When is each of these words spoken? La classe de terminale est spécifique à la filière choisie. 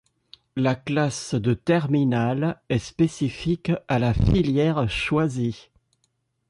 La 0.55 0.73
classe 0.73 1.35
de 1.35 1.53
terminale 1.53 2.59
est 2.69 2.79
spécifique 2.79 3.71
à 3.87 3.99
la 3.99 4.15
filière 4.15 4.89
choisie. 4.89 5.69